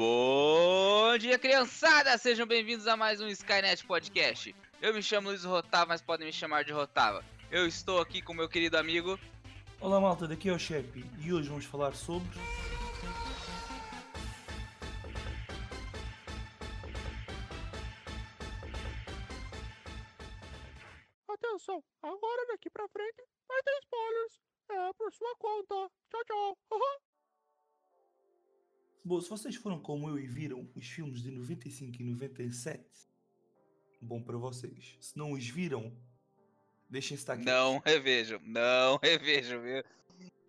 [0.00, 2.16] Bom dia, criançada!
[2.16, 4.56] Sejam bem-vindos a mais um Skynet Podcast.
[4.80, 7.22] Eu me chamo Luiz Rotava, mas podem me chamar de Rotava.
[7.50, 9.20] Eu estou aqui com meu querido amigo.
[9.78, 12.30] Olá malta, daqui é o Chepe e hoje vamos falar sobre.
[29.10, 32.80] Bom, se vocês foram como eu e viram os filmes de 95 e 97,
[34.00, 34.96] bom para vocês.
[35.00, 35.92] Se não os viram,
[36.88, 37.44] deixem estar aqui.
[37.44, 39.82] Não revejam, não revejam, viu?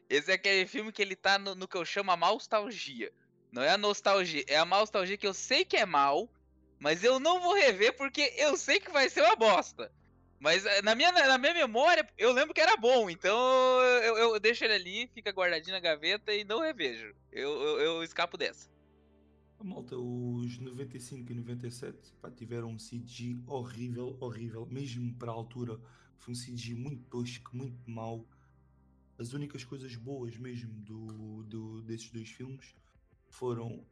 [0.07, 3.11] Esse é aquele filme que ele tá no, no que eu chamo a nostalgia.
[3.51, 6.29] Não é a nostalgia, é a nostalgia que eu sei que é mal,
[6.77, 9.91] mas eu não vou rever porque eu sei que vai ser uma bosta.
[10.41, 13.37] Mas eh, na minha, na minha memória, eu lembro que era bom, então
[14.03, 17.13] eu, eu deixo ele ali, fica guardadinho na gaveta e não revejo.
[17.31, 18.67] Eu, eu, eu escapo dessa.
[19.63, 25.79] Malta, os 95 e 97 pá, tiveram um CG horrível, horrível, mesmo para a altura.
[26.17, 28.27] Foi um CG muito tosco, muito mau.
[29.19, 32.75] As únicas coisas boas mesmo do, do, desses dois filmes
[33.29, 33.85] foram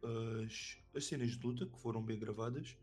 [0.43, 2.75] as, as cenas de luta, que foram bem gravadas.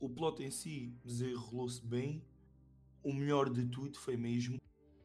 [0.00, 2.20] O plot em si desenrolou-se bem.
[3.02, 4.60] O melhor de tudo foi mesmo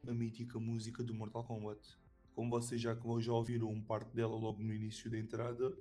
[0.08, 1.80] a mítica música do Mortal Kombat.
[2.36, 5.72] Como vocês já, já ouviram um parte dela logo no início da entrada,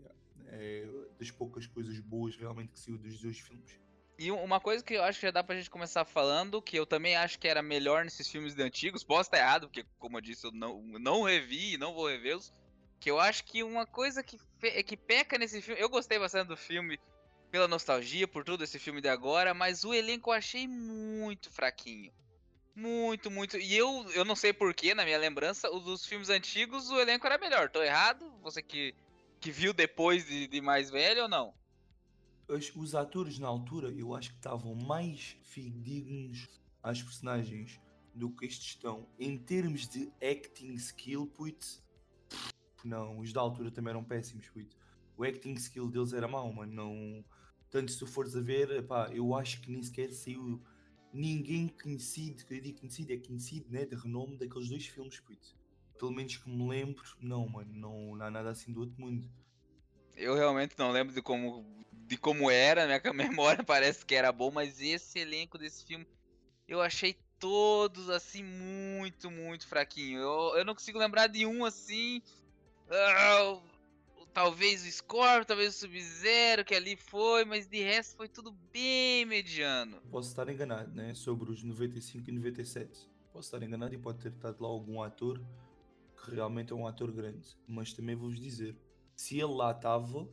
[0.46, 0.86] é
[1.18, 3.80] das poucas coisas boas realmente que saiu dos dois filmes.
[4.18, 6.86] E uma coisa que eu acho que já dá pra gente começar falando, que eu
[6.86, 10.20] também acho que era melhor nesses filmes de antigos, posso estar errado, porque como eu
[10.20, 12.52] disse, eu não, não revi e não vou revê-los,
[13.00, 14.38] que eu acho que uma coisa que,
[14.84, 17.00] que peca nesse filme, eu gostei bastante do filme
[17.52, 22.10] pela nostalgia, por tudo esse filme de agora, mas o elenco eu achei muito fraquinho.
[22.74, 23.58] Muito, muito.
[23.58, 27.26] E eu, eu não sei porquê, na minha lembrança, os dos filmes antigos o elenco
[27.26, 27.68] era melhor.
[27.68, 28.32] Tô errado?
[28.42, 28.94] Você que,
[29.38, 31.52] que viu depois de, de mais velho ou não?
[32.48, 36.48] Os, os atores na altura eu acho que estavam mais fidedignos
[36.82, 37.78] às personagens
[38.14, 39.06] do que estes estão.
[39.20, 41.84] Em termos de acting skill, putz,
[42.82, 44.74] não, os da altura também eram péssimos, putz.
[45.18, 46.72] O acting skill deles era mau, mano.
[46.72, 47.24] Não...
[47.72, 50.62] Tanto se tu fores a ver, epá, eu acho que nem sequer saiu
[51.10, 55.56] ninguém conhecido, que eu digo conhecido, é conhecido, né, de renome daqueles dois filmes, putz.
[55.98, 59.26] Pelo menos que me lembro, não, mano, não, não há nada assim do outro mundo.
[60.14, 64.50] Eu realmente não lembro de como, de como era, minha memória parece que era bom,
[64.50, 66.06] mas esse elenco desse filme
[66.68, 70.20] eu achei todos assim muito, muito fraquinho.
[70.20, 72.22] Eu, eu não consigo lembrar de um assim.
[72.86, 73.62] Uh,
[74.32, 79.24] talvez o Scorpion, talvez o Sub-Zero, que ali foi, mas de resto foi tudo bem
[79.24, 80.00] mediano.
[80.10, 81.14] Posso estar enganado, né?
[81.14, 83.10] Sobre os 95 e 97.
[83.32, 85.40] Posso estar enganado e pode ter estado lá algum ator
[86.24, 87.56] que realmente é um ator grande.
[87.66, 88.76] Mas também vou-vos dizer:
[89.14, 90.28] se ele lá estava,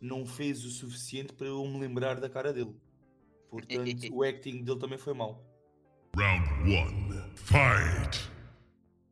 [0.00, 2.74] não fez o suficiente para eu me lembrar da cara dele.
[3.48, 5.44] Portanto, o acting dele também foi mau.
[6.16, 8.30] Round 1 Fight!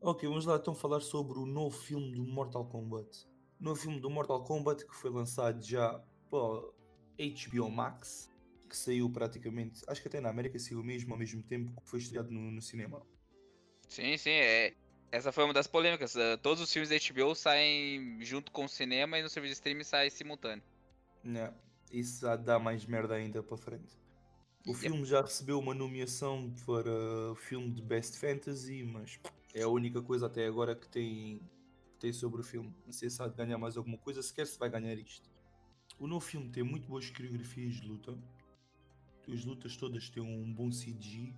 [0.01, 3.27] Ok, vamos lá então falar sobre o novo filme do Mortal Kombat
[3.61, 6.39] no filme do Mortal Kombat que foi lançado já para
[7.19, 8.31] HBO Max,
[8.69, 11.99] que saiu praticamente, acho que até na América saiu mesmo ao mesmo tempo que foi
[11.99, 13.03] estreado no, no cinema.
[13.89, 14.75] Sim, sim, é.
[15.11, 16.15] Essa foi uma das polêmicas.
[16.15, 19.59] Eh, todos os filmes da HBO saem junto com o cinema e no serviço de
[19.59, 20.63] streaming sai simultâneo.
[21.25, 21.55] Não,
[21.91, 23.97] isso já dá mais merda ainda para frente.
[24.67, 26.93] O filme já recebeu uma nomeação para
[27.33, 29.19] o filme de Best Fantasy, mas
[29.55, 31.41] é a única coisa até agora que tem
[31.99, 32.75] tem sobre o filme.
[32.85, 35.31] Não sei se há de ganhar mais alguma coisa, sequer se vai ganhar isto.
[35.99, 38.17] O novo filme tem muito boas coreografias de luta.
[39.33, 41.35] As lutas todas têm um bom CG.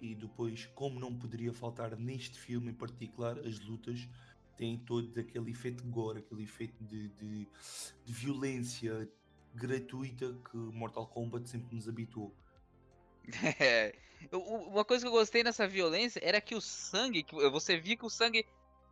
[0.00, 4.08] E depois, como não poderia faltar neste filme em particular, as lutas
[4.56, 7.48] têm todo aquele efeito gore, aquele efeito de, de,
[8.04, 9.08] de violência
[9.54, 12.34] gratuita que Mortal Kombat sempre nos habituou.
[13.60, 13.94] É.
[14.32, 18.04] Uma coisa que eu gostei nessa violência era que o sangue, que você via que
[18.04, 18.46] o sangue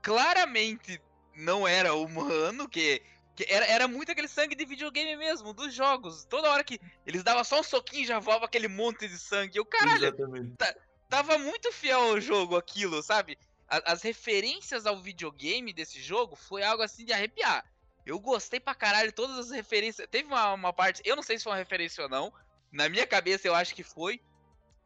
[0.05, 1.01] claramente
[1.35, 3.03] não era humano, que,
[3.35, 6.25] que era, era muito aquele sangue de videogame mesmo, dos jogos.
[6.27, 9.57] Toda hora que eles davam só um soquinho e já voava aquele monte de sangue.
[9.57, 10.13] Eu, caralho,
[10.59, 10.75] tá,
[11.09, 13.39] tava muito fiel ao jogo aquilo, sabe?
[13.67, 17.65] as referências ao videogame desse jogo foi algo assim de arrepiar.
[18.05, 20.07] Eu gostei pra caralho todas as referências.
[20.09, 22.33] Teve uma, uma parte, eu não sei se foi uma referência ou não.
[22.71, 24.21] Na minha cabeça eu acho que foi.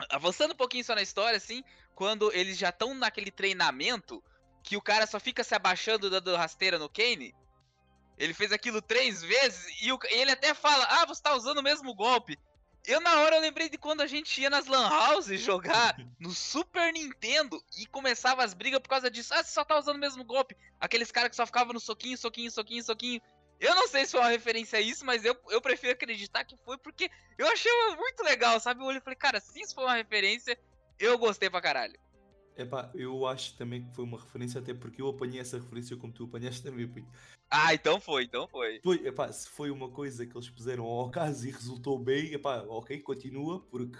[0.08, 1.64] Avançando um pouquinho só na história, assim,
[1.94, 4.22] quando eles já estão naquele treinamento,
[4.62, 7.34] que o cara só fica se abaixando dando rasteira no Kane.
[8.16, 11.62] Ele fez aquilo três vezes e o, ele até fala: Ah, você tá usando o
[11.62, 12.38] mesmo golpe.
[12.86, 16.30] Eu, na hora, eu lembrei de quando a gente ia nas Lan House jogar no
[16.30, 19.34] Super Nintendo e começava as brigas por causa disso.
[19.34, 20.56] Ah, você só tá usando o mesmo golpe.
[20.80, 23.20] Aqueles caras que só ficavam no soquinho, soquinho, soquinho, soquinho.
[23.60, 26.56] Eu não sei se foi uma referência a isso, mas eu, eu prefiro acreditar que
[26.64, 28.80] foi porque eu achei muito legal, sabe?
[28.80, 30.58] Eu olhei e falei, cara, se isso foi uma referência,
[30.98, 31.98] eu gostei pra caralho.
[32.58, 36.12] Epá, eu acho também que foi uma referência, até porque eu apanhei essa referência como
[36.12, 37.06] tu apanhaste também, puto.
[37.48, 38.80] Ah, então foi, então foi.
[38.82, 42.64] Foi, epá, se foi uma coisa que eles puseram ao caso e resultou bem, epá,
[42.68, 43.96] ok, continua, porque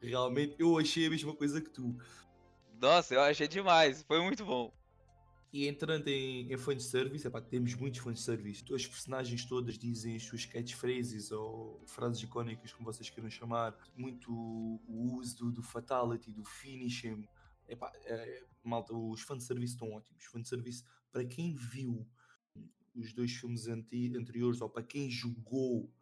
[0.00, 1.98] realmente eu achei a mesma coisa que tu.
[2.80, 4.72] Nossa, eu achei demais, foi muito bom.
[5.52, 8.62] E entrando em, em fanservice, epá, temos muitos fanservice.
[8.72, 13.74] As personagens todas dizem as suas catchphrases ou frases icónicas, como vocês queiram chamar.
[13.96, 17.26] Muito o uso do, do fatality, do finishing.
[17.68, 20.24] Epá, é, malta, os fanservice estão ótimos.
[20.24, 22.06] Fanservice, para quem viu
[22.94, 25.92] os dois filmes anti, anteriores, ou para quem jogou,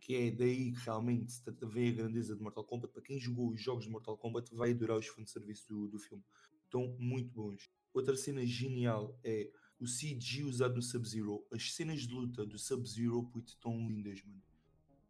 [0.00, 3.60] que é daí que realmente vê a grandeza de Mortal Kombat, para quem jogou os
[3.60, 6.24] jogos de Mortal Kombat, vai adorar os fanservice do, do filme.
[6.64, 7.70] Estão muito bons.
[7.92, 9.50] Outra cena genial é
[9.80, 11.46] o CG usado no Sub-Zero.
[11.52, 14.42] As cenas de luta do Sub-Zero estão lindas, mano.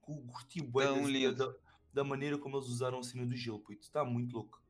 [0.01, 0.87] Curti bué
[1.33, 1.55] da,
[1.93, 3.63] da, maneira como eles usaram a cena do gelo.
[3.81, 4.63] Está muito louco.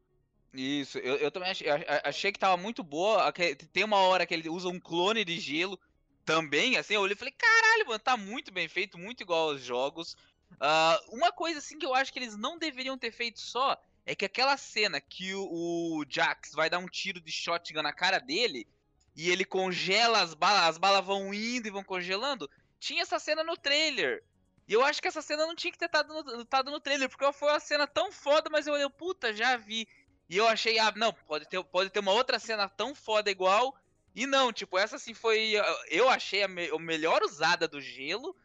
[0.52, 1.66] Isso, eu, eu também achei,
[2.04, 3.32] achei que tava muito boa.
[3.72, 5.78] Tem uma hora que ele usa um clone de gelo
[6.24, 9.62] também, assim, eu olhei e falei, caralho, mano, tá muito bem feito, muito igual aos
[9.62, 10.12] jogos.
[10.52, 14.14] Uh, uma coisa, assim, que eu acho que eles não deveriam ter feito só é
[14.14, 18.18] que aquela cena que o, o Jax vai dar um tiro de shotgun na cara
[18.18, 18.66] dele
[19.14, 22.48] e ele congela as balas, as balas vão indo e vão congelando,
[22.78, 24.22] tinha essa cena no trailer.
[24.66, 27.08] E eu acho que essa cena não tinha que ter estado no, tado no trailer,
[27.08, 29.88] porque foi uma cena tão foda, mas eu olhei, puta, já vi.
[30.28, 33.74] E eu achei, ah, não, pode ter, pode ter uma outra cena tão foda igual.
[34.14, 35.54] E não, tipo, essa sim foi.
[35.88, 38.36] Eu achei a, me, a melhor usada do gelo.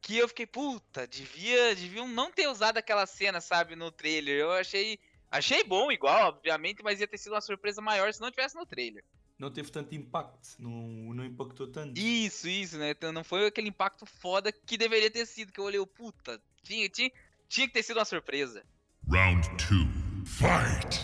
[0.00, 4.38] Que eu fiquei, puta, devia, deviam não ter usado aquela cena, sabe, no trailer.
[4.38, 4.98] Eu achei.
[5.30, 8.64] Achei bom, igual, obviamente, mas ia ter sido uma surpresa maior se não tivesse no
[8.64, 9.02] trailer.
[9.36, 10.70] Não teve tanto impacto, não,
[11.12, 11.98] não impactou tanto.
[11.98, 12.90] Isso, isso, né?
[12.90, 16.88] Então não foi aquele impacto foda que deveria ter sido, que eu olhei, puta, tinha,
[16.88, 17.10] tinha,
[17.48, 18.64] tinha que ter sido uma surpresa.
[19.10, 21.03] Round 2, fight!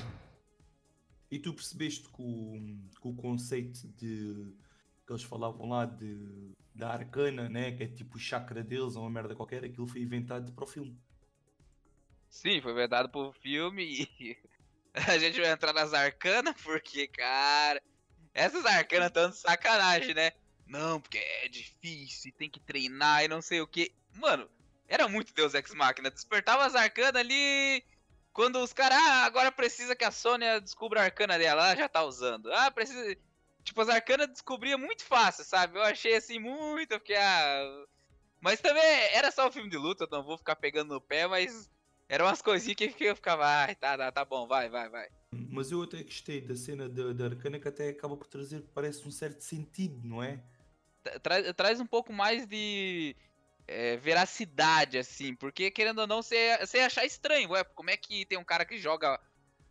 [1.31, 2.59] E tu percebeste que o,
[3.01, 4.53] que o conceito de
[5.07, 7.73] que eles falavam lá de da arcana, né?
[7.73, 10.67] Que é tipo o chakra deles ou uma merda qualquer, aquilo foi inventado para o
[10.67, 10.99] filme.
[12.29, 14.39] Sim, foi inventado pro filme e
[14.95, 17.83] a gente vai entrar nas arcanas porque, cara,
[18.33, 20.33] essas arcanas estão de sacanagem, né?
[20.67, 23.93] Não, porque é difícil, tem que treinar e não sei o que.
[24.15, 24.49] Mano,
[24.87, 26.11] era muito Deus Ex Machina.
[26.11, 27.85] Despertava as arcanas ali
[28.33, 31.89] quando os caras, ah, agora precisa que a Sônia descubra a arcana dela, ela já
[31.89, 32.53] tá usando.
[32.53, 33.17] Ah, precisa.
[33.63, 35.77] Tipo, as arcanas descobria muito fácil, sabe?
[35.79, 37.85] Eu achei assim muito, porque ah.
[38.41, 38.83] Mas também
[39.13, 41.69] era só um filme de luta, não vou ficar pegando no pé, mas
[42.09, 45.09] eram umas coisinhas que eu ficava, ah, tá, tá, tá bom, vai, vai, vai.
[45.33, 49.07] Mas eu até gostei da cena da, da arcana que até acaba por trazer, parece
[49.07, 50.43] um certo sentido, não é?
[51.23, 53.15] Tra traz um pouco mais de
[53.67, 58.25] é, veracidade, assim, porque querendo ou não, você, ia achar estranho, ué, como é que
[58.27, 59.21] tem um cara que joga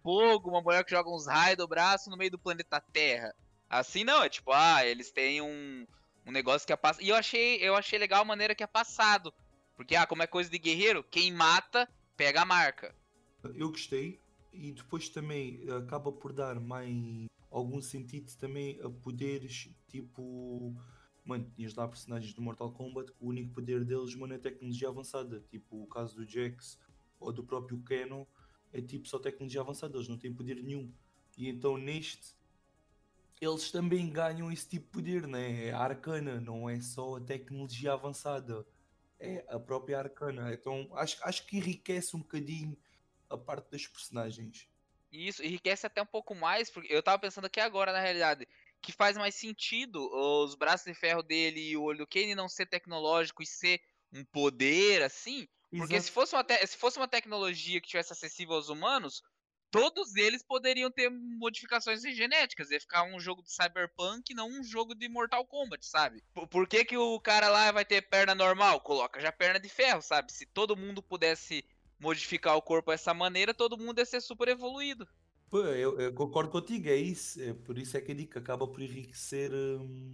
[0.01, 3.33] fogo, uma mulher que joga uns raios do braço no meio do planeta Terra?
[3.69, 5.85] Assim não, é tipo, ah, eles têm um,
[6.25, 7.03] um negócio que é passado.
[7.03, 9.33] E eu achei, eu achei legal a maneira que é passado.
[9.75, 11.87] Porque, ah, como é coisa de guerreiro, quem mata,
[12.17, 12.93] pega a marca.
[13.55, 14.19] Eu gostei,
[14.51, 20.75] e depois também acaba por dar mais algum sentido também a poderes tipo
[21.23, 25.43] mano, tinhas lá personagens do Mortal Kombat, o único poder deles, mano, é tecnologia avançada.
[25.49, 26.79] Tipo o caso do Jax
[27.19, 28.27] ou do próprio Keno,
[28.71, 30.91] é tipo só tecnologia avançada, eles não têm poder nenhum.
[31.37, 32.35] E então neste,
[33.41, 35.67] eles também ganham esse tipo de poder, né?
[35.67, 38.65] É a arcana, não é só a tecnologia avançada,
[39.19, 40.53] é a própria arcana.
[40.53, 42.77] Então acho, acho que enriquece um bocadinho
[43.29, 44.67] a parte das personagens.
[45.11, 48.47] Isso, enriquece até um pouco mais, porque eu tava pensando aqui agora, na realidade
[48.81, 52.47] que faz mais sentido os braços de ferro dele e o olho do Kane não
[52.47, 53.81] ser tecnológico e ser
[54.11, 55.47] um poder assim.
[55.71, 59.21] Porque se fosse, uma se fosse uma tecnologia que tivesse acessível aos humanos,
[59.69, 62.71] todos eles poderiam ter modificações genéticas.
[62.71, 66.23] Ia ficar um jogo de Cyberpunk, não um jogo de Mortal Kombat, sabe?
[66.33, 68.81] Por, por que, que o cara lá vai ter perna normal?
[68.81, 70.31] Coloca já perna de ferro, sabe?
[70.33, 71.63] Se todo mundo pudesse
[71.99, 75.07] modificar o corpo dessa maneira, todo mundo ia ser super evoluído.
[75.49, 77.41] Pô, eu, eu concordo contigo, é isso.
[77.41, 80.13] É por isso é que a dica acaba por enriquecer hum,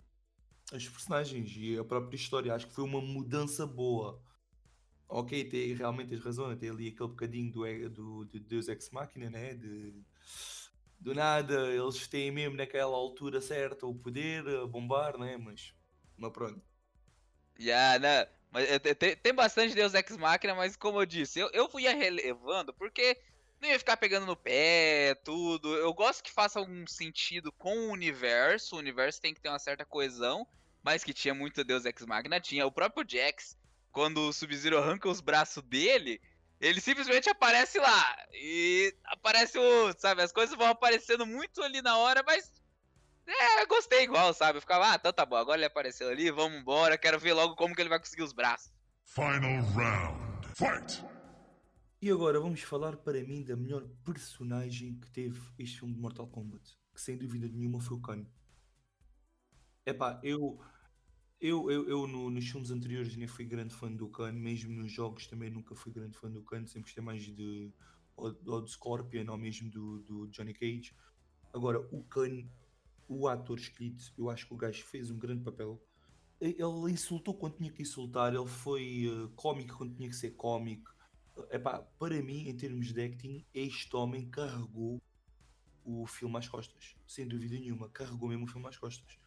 [0.72, 2.54] as personagens e a própria história.
[2.54, 4.22] Acho que foi uma mudança boa.
[5.08, 9.30] Ok, tem, realmente tens razão, tem ali aquele bocadinho do, do, do Deus Ex Machina,
[9.30, 9.54] né?
[9.54, 9.94] De,
[11.00, 15.38] do nada, eles têm mesmo naquela altura certa o poder a bombar, né?
[15.38, 15.76] Mas,
[16.18, 16.62] mas pronto.
[17.60, 18.28] Yeah, né?
[18.52, 21.84] Mas, é, tem, tem bastante Deus Ex Machina, mas como eu disse, eu, eu fui
[21.84, 23.18] relevando porque
[23.62, 25.76] não ia ficar pegando no pé, tudo.
[25.76, 28.76] Eu gosto que faça algum sentido com o universo.
[28.76, 30.48] O universo tem que ter uma certa coesão.
[30.84, 32.40] mas que tinha muito Deus Ex Machina.
[32.40, 33.58] Tinha o próprio Jax,
[33.92, 36.22] quando o Sub-Zero arranca os braços dele,
[36.62, 38.16] ele simplesmente aparece lá.
[38.34, 39.94] E aparece o.
[39.98, 42.52] Sabe, as coisas vão aparecendo muito ali na hora, mas.
[43.28, 44.58] É, gostei igual, sabe?
[44.58, 47.56] Eu ficava, ah, então tá bom, agora ele apareceu ali, vamos embora, quero ver logo
[47.56, 48.72] como que ele vai conseguir os braços.
[49.04, 50.48] Final round.
[50.56, 51.15] Fight!
[52.06, 56.28] E agora vamos falar para mim da melhor personagem que teve este filme de Mortal
[56.28, 58.26] Kombat, que sem dúvida nenhuma foi o Kano.
[59.86, 60.60] Epá, eu,
[61.42, 64.92] eu, eu, eu no- nos filmes anteriores nem fui grande fã do Kano, mesmo nos
[64.92, 67.72] jogos também nunca fui grande fã do Kano, sempre gostei mais de,
[68.16, 70.96] ou, ou do Scorpion ou mesmo do, do Johnny Cage.
[71.54, 72.50] Agora, o Kano,
[73.08, 75.82] o ator escrito, eu acho que o gajo fez um grande papel.
[76.42, 76.58] Ele
[76.92, 80.95] insultou quando tinha que insultar, ele foi eh, cómico quando tinha que ser cómico.
[81.52, 85.02] Epá, para mim, em termos de acting, este homem carregou
[85.84, 86.96] o filme às costas.
[87.08, 89.20] Sem dúvida nenhuma, carregou mesmo o filme às costas.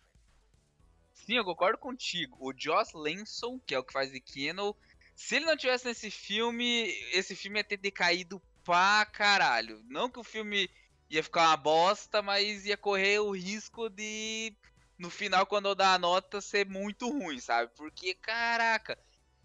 [1.13, 2.37] Sim, eu concordo contigo.
[2.41, 4.75] O Joss Lenson, que é o que faz de Keno,
[5.15, 9.83] se ele não tivesse nesse filme, esse filme ia ter decaído pra caralho.
[9.89, 10.71] Não que o filme
[11.11, 14.55] ia ficar uma bosta, mas ia correr o risco de,
[14.99, 17.71] no final, quando eu dar a nota, ser muito ruim, sabe?
[17.77, 18.99] Porque, caraca,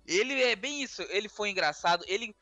[0.06, 1.02] ele é bem isso.
[1.04, 2.36] Ele foi engraçado, ele.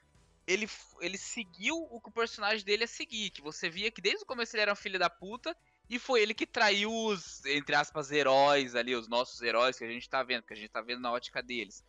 [0.47, 0.67] Ele,
[0.99, 3.29] ele seguiu o que o personagem dele ia seguir.
[3.29, 5.55] Que você via que desde o começo ele era um filho da puta.
[5.89, 9.89] E foi ele que traiu os, entre aspas, heróis ali, os nossos heróis que a
[9.89, 11.83] gente tá vendo, que a gente tá vendo na ótica deles.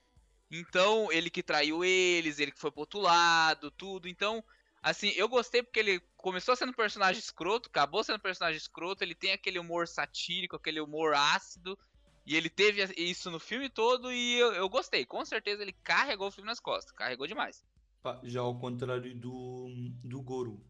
[0.51, 4.09] Então, ele que traiu eles, ele que foi pro outro lado, tudo.
[4.09, 4.45] Então,
[4.83, 9.03] assim, eu gostei porque ele começou sendo um personagem escroto, acabou sendo um personagem escroto,
[9.03, 11.79] ele tem aquele humor satírico, aquele humor ácido.
[12.27, 15.05] E ele teve isso no filme todo e eu, eu gostei.
[15.07, 17.65] Com certeza ele carregou o filme nas costas, carregou demais.
[18.03, 19.69] Pá, já ao contrário do,
[20.03, 20.61] do Goro.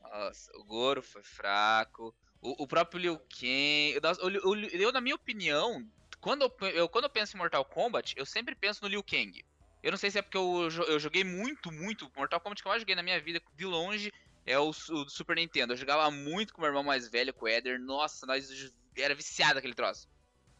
[0.00, 2.14] Nossa, o Goro foi fraco.
[2.40, 4.00] O, o próprio Liu Kang.
[4.22, 5.86] O Liu- eu, na minha opinião,
[6.20, 9.44] quando eu, eu- quando eu penso em Mortal Kombat, eu sempre penso no Liu Kang.
[9.82, 12.10] Eu não sei se é porque eu, eu joguei muito, muito.
[12.16, 14.10] Mortal Kombat que eu mais joguei na minha vida, de longe,
[14.46, 15.74] é o, o Super Nintendo.
[15.74, 17.78] Eu jogava muito com meu irmão mais velho, com o Eder.
[17.78, 18.48] Nossa, nós
[18.96, 20.08] era viciado aquele troço.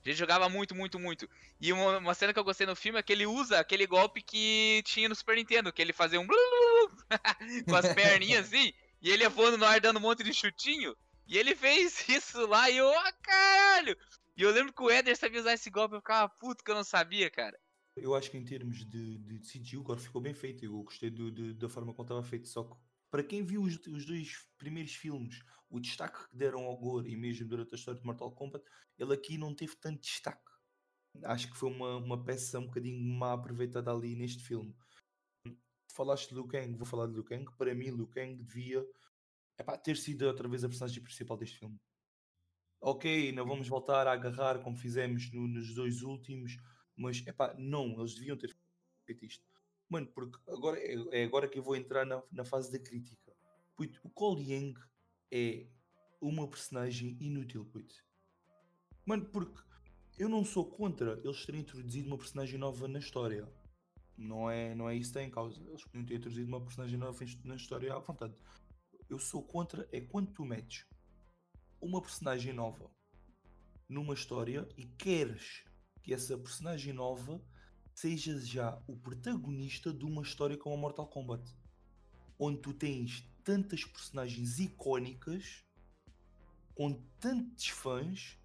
[0.04, 1.28] A gente jogava muito, muito, muito.
[1.60, 4.22] E uma, uma cena que eu gostei no filme é que ele usa aquele golpe
[4.22, 6.26] que tinha no Super Nintendo, que ele fazia um
[7.68, 10.96] com as perninhas assim, e ele ia voando no ar dando um monte de chutinho.
[11.26, 13.96] E ele fez isso lá e eu, ah, caralho!
[14.36, 16.74] E eu lembro que o Eder sabia usar esse golpe, eu ficava puto que eu
[16.74, 17.58] não sabia, cara.
[17.96, 20.64] Eu acho que em termos de, de CGI o ficou bem feito.
[20.64, 22.48] Eu gostei do- da forma como estava feito.
[22.48, 22.74] Só que
[23.10, 27.16] para quem viu os, os dois primeiros filmes, o destaque que deram ao Goro e
[27.16, 28.64] mesmo durante a história de Mortal Kombat,
[28.98, 30.50] ele aqui não teve tanto destaque.
[31.24, 34.74] Acho que foi uma, uma peça um bocadinho má aproveitada ali neste filme.
[35.92, 37.44] Falaste de Liu Kang, vou falar de Liu Kang.
[37.56, 38.84] Para mim, Liu Kang devia
[39.58, 41.78] epá, ter sido outra vez a personagem principal deste filme.
[42.80, 46.56] Ok, não vamos voltar a agarrar como fizemos no- nos dois últimos,
[46.96, 48.56] mas epá, não, eles deviam ter
[49.04, 49.44] feito isto.
[49.88, 53.36] Mano, porque agora é, é agora que eu vou entrar na, na fase da crítica.
[53.76, 54.80] Puto, o Cole Yang
[55.30, 55.66] é
[56.20, 57.94] uma personagem inútil, puto.
[59.06, 59.62] Mano, porque
[60.18, 63.48] eu não sou contra eles terem introduzido uma personagem nova na história.
[64.16, 65.62] Não é, não é isso que está em causa.
[65.66, 68.34] Eles podiam ter introduzido uma personagem nova na história à vontade.
[69.08, 70.86] Eu sou contra é quando tu metes
[71.80, 72.90] uma personagem nova
[73.88, 75.64] numa história e queres
[76.02, 77.42] que essa personagem nova
[77.94, 81.54] seja já o protagonista de uma história como a Mortal Kombat,
[82.38, 85.64] onde tu tens tantas personagens icónicas
[86.74, 88.38] com tantos fãs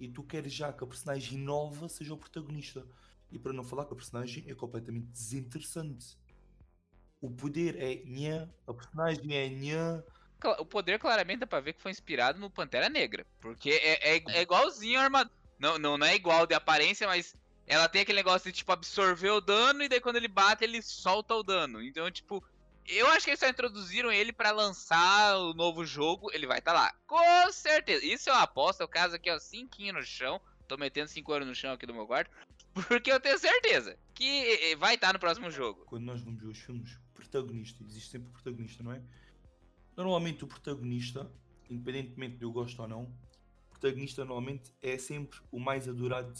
[0.00, 2.86] e tu queres já que a personagem nova seja o protagonista.
[3.30, 6.16] E para não falar que a personagem é completamente desinteressante.
[7.20, 10.02] O poder é nhã, a personagem é nhã,
[10.58, 13.26] O poder claramente dá pra ver que foi inspirado no Pantera Negra.
[13.40, 15.34] Porque é, é, é igualzinho a armadura.
[15.58, 17.34] Não, não, não é igual de aparência, mas
[17.66, 20.82] ela tem aquele negócio de, tipo, absorver o dano e daí quando ele bate, ele
[20.82, 21.82] solta o dano.
[21.82, 22.44] Então, tipo,
[22.88, 26.30] eu acho que eles só introduziram ele pra lançar o novo jogo.
[26.32, 26.94] Ele vai estar lá.
[27.06, 28.04] Com certeza.
[28.04, 28.84] Isso é uma aposta.
[28.84, 30.40] O caso aqui, ó, cinquinho no chão.
[30.68, 32.30] Tô metendo 5 euros no chão aqui do meu quarto.
[32.88, 35.84] Porque eu tenho certeza que vai estar no próximo jogo.
[35.86, 39.02] quando nós vamos ver os filmes, protagonista, existe sempre o protagonista, não é?
[39.96, 41.30] Normalmente o protagonista,
[41.70, 43.04] independentemente de eu gosto ou não,
[43.68, 46.32] o protagonista normalmente é sempre o mais adorado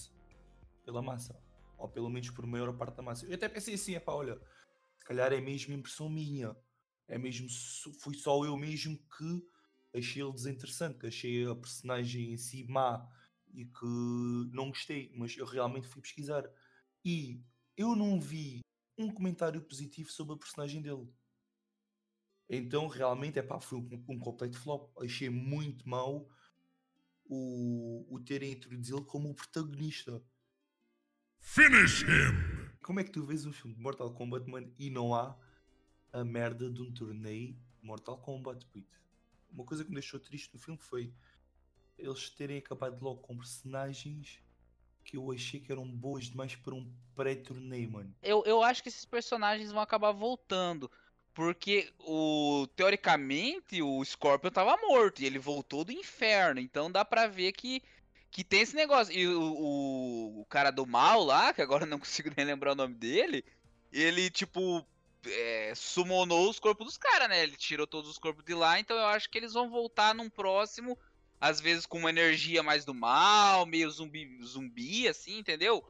[0.84, 1.40] pela massa.
[1.78, 3.26] Ou pelo menos por maior parte da massa.
[3.26, 4.38] Eu até pensei assim, é pá, olha,
[5.06, 6.56] calhar é mesmo impressão minha.
[7.08, 7.48] É mesmo,
[8.00, 9.48] fui só eu mesmo que
[9.98, 13.08] achei ele desinteressante, que achei a personagem em si má
[13.54, 16.44] e que não gostei, mas eu realmente fui pesquisar.
[17.04, 17.40] E
[17.76, 18.60] eu não vi
[18.98, 21.08] um comentário positivo sobre a personagem dele.
[22.48, 24.90] Então realmente é pá, foi um, um completo flop.
[24.98, 26.28] Achei muito mau.
[27.28, 30.22] o, o terem introduzido ele como o protagonista.
[31.40, 32.55] Finish him!
[32.86, 35.36] Como é que tu vês um filme de Mortal Kombat, mano, e não há
[36.12, 39.00] a merda de um torneio Mortal Kombat, puto?
[39.50, 41.12] Uma coisa que me deixou triste no filme foi
[41.98, 44.40] eles terem acabado logo com personagens
[45.04, 48.14] que eu achei que eram boas demais para um pré-torneio, mano.
[48.22, 50.88] Eu, eu acho que esses personagens vão acabar voltando.
[51.34, 56.60] Porque o teoricamente o Scorpion tava morto e ele voltou do inferno.
[56.60, 57.82] Então dá pra ver que,
[58.36, 59.14] que tem esse negócio.
[59.14, 62.76] E o, o, o cara do mal lá, que agora não consigo nem lembrar o
[62.76, 63.42] nome dele,
[63.90, 64.86] ele tipo
[65.24, 67.42] é, summonou os corpos dos caras, né?
[67.42, 68.78] Ele tirou todos os corpos de lá.
[68.78, 70.98] Então eu acho que eles vão voltar num próximo.
[71.40, 75.82] Às vezes com uma energia mais do mal, meio zumbi, zumbi assim, entendeu?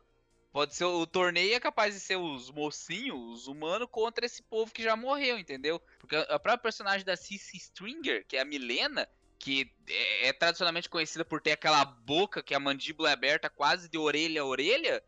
[0.52, 4.72] Pode ser o torneio é capaz de ser os mocinhos, os humanos, contra esse povo
[4.72, 5.82] que já morreu, entendeu?
[5.98, 9.08] Porque a própria personagem da Cissy Stringer, que é a Milena,
[9.38, 13.88] que é, é tradicionalmente conhecida por ter aquela boca que a mandíbula é aberta quase
[13.88, 15.02] de orelha a orelha,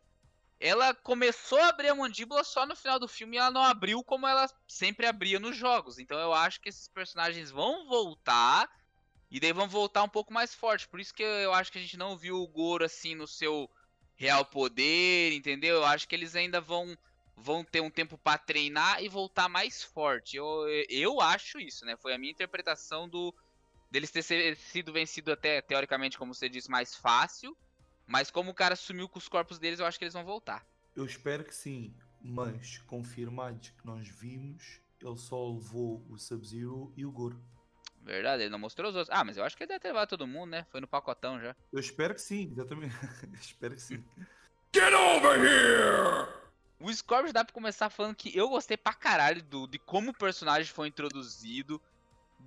[0.59, 4.03] ela começou a abrir a mandíbula só no final do filme e ela não abriu
[4.03, 5.99] como ela sempre abria nos jogos.
[5.99, 8.69] Então eu acho que esses personagens vão voltar
[9.31, 10.87] e daí vão voltar um pouco mais forte.
[10.87, 13.69] Por isso que eu acho que a gente não viu o Goro assim no seu
[14.15, 15.77] real poder, entendeu?
[15.77, 16.97] Eu acho que eles ainda vão
[17.41, 20.35] vão ter um tempo para treinar e voltar mais forte.
[20.35, 21.95] Eu, eu acho isso, né?
[21.95, 23.33] Foi a minha interpretação do
[23.89, 24.23] deles ter
[24.55, 27.55] sido vencido até teoricamente, como você disse, mais fácil.
[28.05, 30.65] Mas como o cara sumiu com os corpos deles, eu acho que eles vão voltar.
[30.95, 37.05] Eu espero que sim, mas confirmados que nós vimos, ele só levou o Sub-Zero e
[37.05, 37.39] o Goro.
[38.01, 39.15] Verdade, ele não mostrou os outros.
[39.15, 40.65] Ah, mas eu acho que ele deve ter levado todo mundo, né?
[40.71, 41.55] Foi no pacotão já.
[41.71, 42.95] Eu espero que sim, exatamente.
[43.39, 44.03] espero que sim.
[44.73, 46.27] Get over here!
[46.79, 50.17] O Scorpion dá pra começar falando que eu gostei pra caralho do, de como o
[50.17, 51.81] personagem foi introduzido.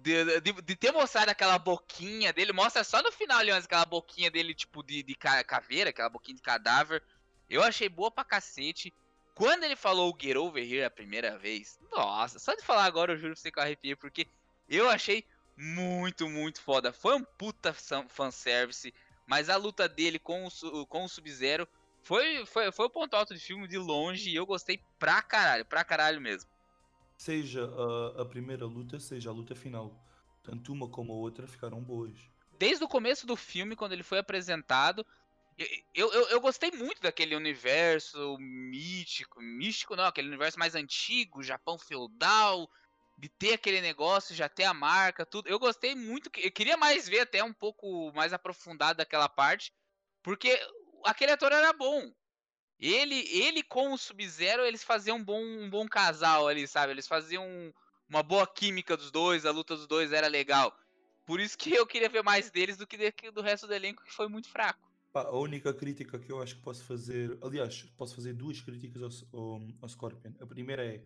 [0.03, 4.31] De, de, de, ter mostrado aquela boquinha dele, mostra só no final, Leões, aquela boquinha
[4.31, 7.03] dele, tipo, de, de caveira, aquela boquinha de cadáver.
[7.49, 8.93] Eu achei boa pra cacete.
[9.35, 13.13] Quando ele falou o Get Over Here a primeira vez, nossa, só de falar agora
[13.13, 14.27] eu juro pra você que eu arrepiei, porque
[14.69, 15.25] eu achei
[15.57, 16.93] muito, muito foda.
[16.93, 17.73] Foi um puta
[18.09, 18.93] fanservice,
[19.27, 21.67] mas a luta dele com o, com o Sub-Zero
[22.03, 25.65] foi, foi, foi o ponto alto de filme de longe e eu gostei pra caralho,
[25.65, 26.51] pra caralho mesmo.
[27.23, 29.95] Seja a, a primeira luta, seja a luta final.
[30.43, 32.19] Tanto uma como a outra ficaram boas.
[32.59, 35.07] Desde o começo do filme, quando ele foi apresentado,
[35.95, 41.79] eu, eu, eu, gostei muito daquele universo místico, místico não, aquele universo mais antigo, Japão
[41.79, 42.69] feudal,
[43.17, 45.49] de ter aquele negócio, já ter a marca, tudo.
[45.49, 49.73] Eu gostei muito, eu queria mais ver até um pouco mais aprofundado daquela parte,
[50.25, 50.61] porque
[51.05, 52.13] aquele ator era bom.
[52.83, 56.93] Ele, ele com o Sub-Zero, eles faziam um bom, um bom casal ali, sabe?
[56.93, 57.73] Eles faziam
[58.09, 60.77] uma boa química dos dois, a luta dos dois era legal.
[61.25, 64.13] Por isso que eu queria ver mais deles do que do resto do elenco, que
[64.13, 64.81] foi muito fraco.
[65.15, 69.41] a única crítica que eu acho que posso fazer, aliás, posso fazer duas críticas ao,
[69.41, 70.33] ao, ao Scorpion.
[70.41, 71.05] A primeira é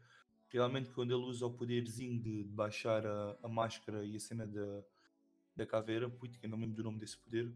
[0.48, 4.46] realmente quando ele usa o poderzinho de, de baixar a, a, máscara e a cena
[4.46, 4.82] da,
[5.54, 7.52] da caveira, puto, que eu não lembro do nome desse poder,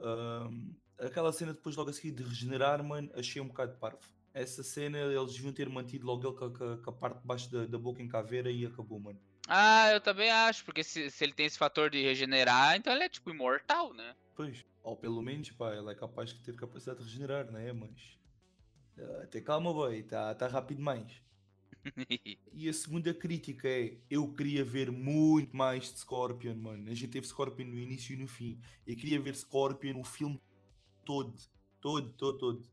[0.00, 3.98] um, aquela cena depois logo a seguir de regenerar, mano, achei um bocado parvo.
[4.32, 7.50] Essa cena eles deviam ter mantido logo ele com, com, com a parte de baixo
[7.50, 9.18] da, da, boca em caveira e acabou, mano.
[9.48, 13.02] Ah, eu também acho, porque se, se ele tem esse fator de regenerar, então ele
[13.02, 14.14] é tipo imortal, né?
[14.36, 17.72] Pois, ou pelo menos, pá, ele é capaz de ter capacidade de regenerar, né?
[17.72, 18.18] Mas.
[18.96, 21.20] Uh, até calma, boy, tá, tá rápido demais.
[22.52, 26.88] e a segunda crítica é: eu queria ver muito mais de Scorpion, mano.
[26.88, 28.60] A gente teve Scorpion no início e no fim.
[28.86, 30.40] Eu queria ver Scorpion no filme
[31.10, 31.34] todo,
[31.80, 32.70] todo, todo, todo.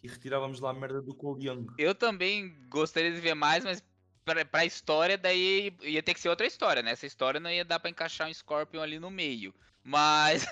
[0.00, 1.48] E retirávamos lá a merda do Cole.
[1.76, 3.82] Eu também gostaria de ver mais, mas
[4.24, 6.92] pra, pra história, daí ia ter que ser outra história, né?
[6.92, 9.52] Essa história não ia dar pra encaixar um Scorpion ali no meio.
[9.82, 10.46] Mas.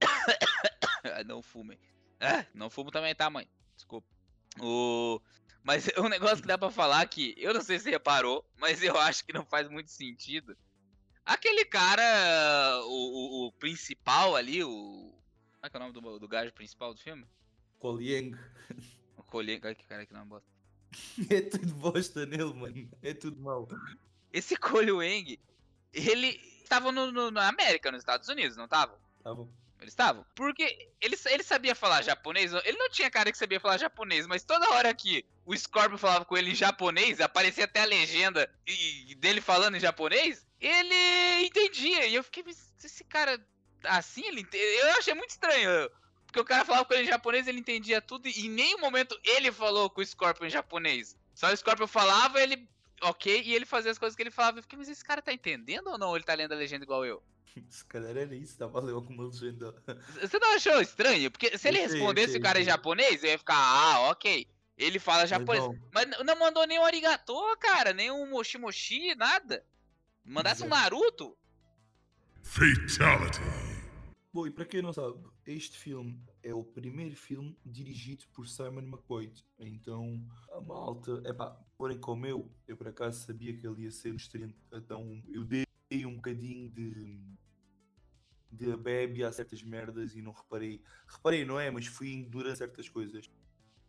[1.26, 1.78] não fumem.
[2.20, 3.48] Ah, não fumo também, tá, mãe?
[3.74, 4.06] Desculpa.
[4.60, 5.20] O.
[5.62, 8.98] Mas um negócio que dá pra falar que eu não sei se reparou, mas eu
[8.98, 10.54] acho que não faz muito sentido.
[11.24, 15.17] Aquele cara, o, o, o principal ali, o.
[15.68, 17.26] É que é o nome do, do gajo principal do filme?
[17.78, 18.34] Kolieng.
[19.18, 20.48] O ai que cara que não bosta.
[21.28, 22.90] é tudo bosta nele, mano.
[23.02, 23.68] É tudo mal.
[24.32, 25.38] Esse Kolieng,
[25.92, 28.98] ele tava no, no, na América, nos Estados Unidos, não tava?
[29.22, 29.46] Tava.
[29.78, 30.24] Eles estavam?
[30.34, 32.50] Porque ele, ele sabia falar japonês.
[32.64, 36.24] Ele não tinha cara que sabia falar japonês, mas toda hora que o Scorpion falava
[36.24, 42.06] com ele em japonês, aparecia até a legenda e, dele falando em japonês, ele entendia.
[42.06, 43.38] E eu fiquei, esse cara
[43.84, 45.90] assim, ele Eu achei muito estranho.
[46.26, 49.18] Porque o cara falava com ele em japonês, ele entendia tudo, e em nenhum momento
[49.24, 51.16] ele falou com o Scorpion em japonês.
[51.34, 52.68] Só o Scorpion falava, ele.
[53.00, 54.58] Ok, e ele fazia as coisas que ele falava.
[54.58, 56.14] Eu fiquei, mas esse cara tá entendendo ou não?
[56.14, 57.22] Ele tá lendo a legenda igual eu?
[57.70, 59.74] Se calhar era isso, estava a ler alguma legenda.
[60.20, 61.30] Você não achou estranho?
[61.30, 64.46] Porque se ele respondesse o cara em japonês, eu ia ficar, ah, ok.
[64.76, 65.64] Ele fala Mas japonês.
[65.64, 67.92] não, Mas, n- não mandou nem um arigato, cara.
[67.92, 69.64] Nem um moshi moshi, nada.
[70.24, 70.68] Mandasse um.
[70.68, 71.36] Naruto.
[72.42, 73.40] Fatality.
[74.32, 78.82] Bom, e para quem não sabe, este filme é o primeiro filme dirigido por Simon
[78.82, 79.42] McBoyd.
[79.58, 84.14] Então, a malta, epá, porém como eu, eu por acaso sabia que ele ia ser
[84.14, 85.64] estreante, então eu dei
[86.04, 87.18] um bocadinho de
[88.50, 90.82] de bebe a certas merdas e não reparei.
[91.06, 91.70] Reparei, não é?
[91.70, 93.30] Mas fui ignorando certas coisas.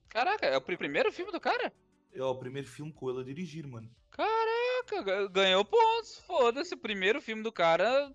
[0.09, 1.73] Caraca, é o pri- primeiro filme do cara?
[2.11, 3.89] É o primeiro filme com ele a dirigir, mano.
[4.11, 6.19] Caraca, ga- ganhou pontos.
[6.25, 8.13] Foda-se, o primeiro filme do cara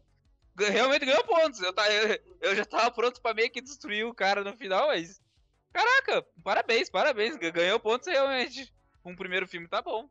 [0.59, 1.61] realmente ganhou pontos.
[1.61, 4.89] Eu, tá, eu, eu já tava pronto pra meio que destruir o cara no final,
[4.89, 5.21] mas.
[5.73, 7.37] Caraca, parabéns, parabéns.
[7.37, 8.73] ga- Ganhou pontos realmente.
[9.05, 10.09] Um primeiro filme tá bom.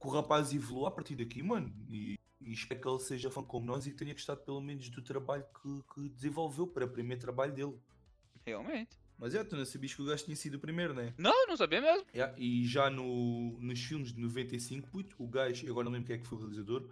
[0.00, 1.72] Que o rapaz evoluiu a partir daqui, mano.
[1.88, 4.88] E, e espero que ele seja fã como nós e que tenha gostado pelo menos
[4.90, 7.78] do trabalho que, que desenvolveu para o primeiro trabalho dele.
[8.44, 8.98] Realmente.
[9.16, 11.14] Mas é, tu não sabias que o gajo tinha sido o primeiro, né?
[11.16, 12.04] Não, não sabia mesmo.
[12.12, 16.16] Yeah, e já no, nos filmes de 95, puto, o gajo, agora não lembro quem
[16.16, 16.88] é que foi o realizador,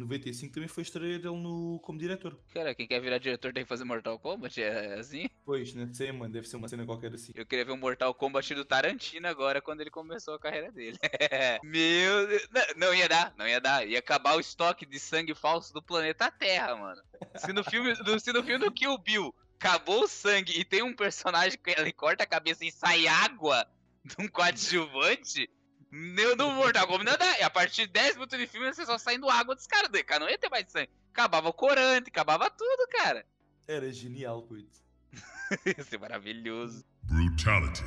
[0.00, 2.38] 95 também foi estreia dele no, como diretor.
[2.52, 5.28] Cara, quem quer virar diretor tem que fazer Mortal Kombat, é assim?
[5.44, 7.32] Pois, não sei, mano, deve ser uma cena qualquer assim.
[7.34, 10.98] Eu queria ver um Mortal Kombat do Tarantino agora, quando ele começou a carreira dele.
[11.62, 12.48] Meu Deus.
[12.50, 13.86] Não, não ia dar, não ia dar.
[13.86, 17.02] Ia acabar o estoque de sangue falso do planeta Terra, mano.
[17.36, 20.82] Se no filme, no, se no filme do Kill Bill acabou o sangue e tem
[20.82, 23.66] um personagem que ele corta a cabeça e sai água
[24.04, 25.50] de um coadjuvante,
[25.90, 27.40] no, no Mortal Kombat dar.
[27.40, 29.90] E a partir de 10 minutos de filme você só saindo água dos caras.
[29.90, 30.90] daí, Cara, não ia ter mais sangue.
[31.12, 33.26] Acabava o corante, acabava tudo, cara.
[33.66, 34.68] Era genial, puto.
[35.66, 36.84] Ia ser maravilhoso.
[37.02, 37.82] Brutality.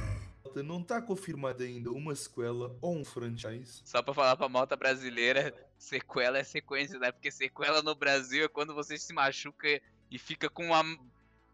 [0.63, 3.82] Não está confirmada ainda uma sequela ou um franchise.
[3.86, 7.12] Só pra falar pra malta brasileira, sequela é sequência, né?
[7.12, 10.84] Porque sequela no Brasil é quando você se machuca e fica com uma,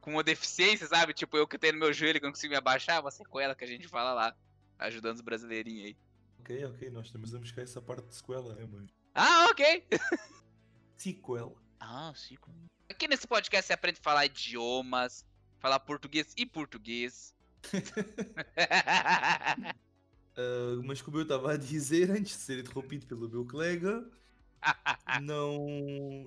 [0.02, 1.14] com uma deficiência, sabe?
[1.14, 3.56] Tipo, eu que tenho no meu joelho que não consigo me abaixar, é uma sequela
[3.56, 4.36] que a gente fala lá,
[4.80, 5.98] ajudando os brasileirinhos aí.
[6.40, 8.88] Ok, ok, nós também vamos buscar essa parte de sequela, é, mano.
[9.14, 9.86] Ah, ok!
[10.98, 11.56] Sequel.
[11.80, 12.38] Ah, sim.
[12.90, 15.26] Aqui nesse podcast você aprende a falar idiomas,
[15.60, 17.36] falar português e português.
[20.42, 24.10] Ah, mas como eu estava a dizer, antes de ser interrompido pelo meu colega,
[25.22, 25.68] não,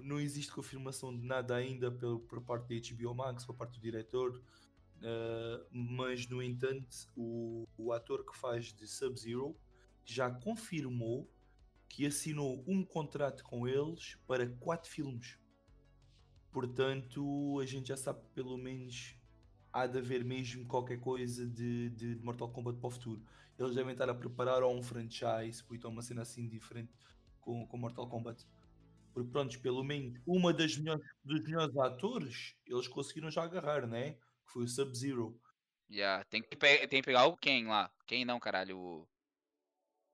[0.05, 3.81] não existe confirmação de nada ainda pelo, por parte da HBO Max, por parte do
[3.81, 4.42] diretor.
[5.03, 9.57] ah, mas, no entanto, o, o ator que faz de Sub-Zero
[10.05, 11.31] já confirmou
[11.88, 15.38] que assinou um contrato com eles para quatro filmes.
[16.51, 19.17] Portanto, a gente já sabe pelo menos
[19.73, 23.23] há de haver mesmo qualquer coisa de, de Mortal Kombat para o futuro.
[23.59, 26.93] Eles devem estar a preparar ou um franchise, ou então uma cena assim diferente
[27.41, 28.47] com, com Mortal Kombat.
[29.12, 34.12] Porque pronto, pelo menos uma das melhores, dos melhores atores eles conseguiram já agarrar, né?
[34.12, 35.38] Que foi o Sub-Zero.
[35.91, 37.37] Já, tem, que tem que pegar o
[37.67, 37.91] lá.
[38.07, 38.79] Quem não, caralho?
[38.79, 39.09] O...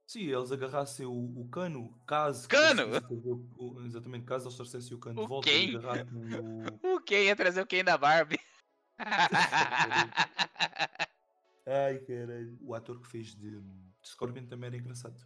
[0.08, 2.48] Se eles agarrassem o, o Cano, caso.
[2.48, 2.84] Cano?
[3.10, 5.72] o- exatamente, caso eles trouxessem o Cano O de volta quem?
[5.72, 6.78] e agarrassem o.
[6.96, 8.40] O Ken ia trazer o Ken da Barbie.
[11.66, 12.56] Ai caralho.
[12.62, 15.20] O ator que fez de, de Scorpion também era engraçado.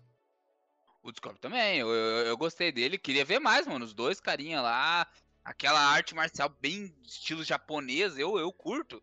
[1.01, 3.85] O Discord também, eu, eu, eu gostei dele, queria ver mais, mano.
[3.85, 5.07] Os dois carinha lá,
[5.45, 9.01] aquela arte marcial bem estilo japonês, eu, eu curto.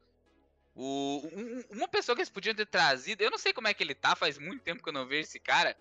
[0.82, 3.84] O, um- uma pessoa que eles podiam ter trazido, eu não sei como é que
[3.84, 5.76] ele tá, faz muito tempo que eu não vejo esse cara,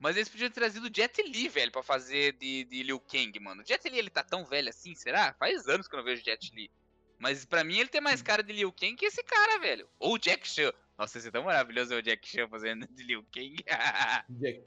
[0.00, 3.38] mas eles podiam ter trazido o Jet Li, velho, pra fazer de, de Liu Kang,
[3.38, 3.62] mano.
[3.62, 5.32] O Jet Li, ele tá tão velho assim, será?
[5.34, 6.68] Faz anos que eu não vejo o Jet Li.
[7.16, 9.88] Mas pra mim ele tem mais cara de Liu Kang que esse cara, velho.
[10.00, 10.72] Ou o Jack Chan.
[10.98, 13.54] Nossa, isso é tão maravilhoso ver o Jack Chan fazendo de Liu Kang.
[14.30, 14.64] Jack,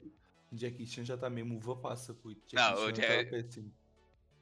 [0.52, 2.40] Jackie Chan já tá mesmo uva passa, puto.
[2.48, 3.62] Jackie Não, o Chan Jack- tá.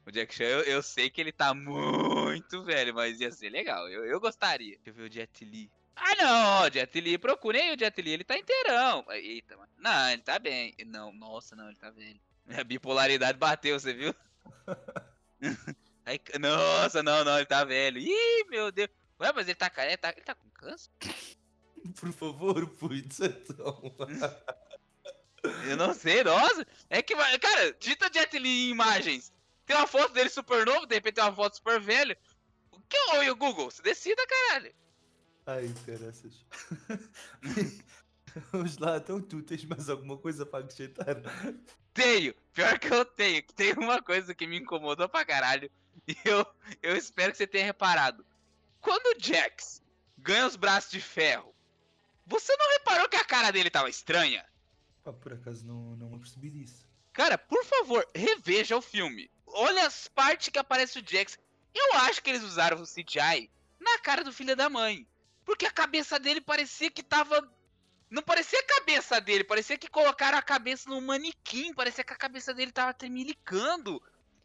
[0.05, 3.87] O Jack Chan, eu, eu sei que ele tá muito velho, mas ia ser legal.
[3.89, 4.75] Eu, eu gostaria.
[4.77, 5.71] Deixa eu ver o Jet Li.
[5.95, 7.17] Ah, não, Jet Li.
[7.17, 9.05] Procurei o Jet Li, ele tá inteirão.
[9.11, 9.69] Eita, mano.
[9.77, 10.73] Não, ele tá bem.
[10.87, 12.19] Não, nossa, não, ele tá velho.
[12.57, 14.13] A bipolaridade bateu, você viu?
[16.39, 17.97] Nossa, não, não, ele tá velho.
[17.99, 18.89] Ih, meu Deus.
[19.19, 20.91] Ué, mas ele tá, ca- ele tá, ele tá com câncer?
[21.99, 23.95] Por favor, putz, então.
[25.69, 26.65] Eu não sei, nossa.
[26.89, 29.31] É que, vai- cara, digita Jet Li em imagens.
[29.65, 32.15] Tem uma foto dele super novo, de repente tem uma foto super velho.
[32.71, 33.71] O que é o Google?
[33.71, 34.73] Se decida, caralho.
[35.45, 36.45] Ai, caraças.
[38.51, 41.05] Vamos lá, então tu tens mais alguma coisa para acrescentar?
[41.93, 43.43] Tenho, pior que eu tenho.
[43.43, 45.69] que Tem uma coisa que me incomodou pra caralho.
[46.07, 46.45] E eu,
[46.81, 48.25] eu espero que você tenha reparado.
[48.81, 49.81] Quando o Jax
[50.17, 51.53] ganha os braços de ferro,
[52.25, 54.43] você não reparou que a cara dele tava estranha?
[55.03, 56.85] Pá, por acaso não, não percebi disso.
[57.13, 59.29] Cara, por favor, reveja o filme.
[59.53, 61.37] Olha as partes que aparece o Jax.
[61.73, 65.07] Eu acho que eles usaram o CGI na cara do filho da mãe.
[65.45, 67.47] Porque a cabeça dele parecia que tava.
[68.09, 72.17] Não parecia a cabeça dele, parecia que colocaram a cabeça no manequim, parecia que a
[72.17, 74.01] cabeça dele tava tremilicando.